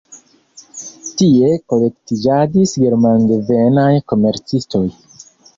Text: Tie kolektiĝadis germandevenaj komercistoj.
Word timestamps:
Tie 1.19 1.51
kolektiĝadis 1.73 2.73
germandevenaj 2.87 3.87
komercistoj. 4.15 4.85